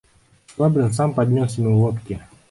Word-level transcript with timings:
Швабрин 0.53 0.91
сам 0.99 1.13
поднес 1.19 1.59
ему 1.59 1.75
водки. 1.81 2.19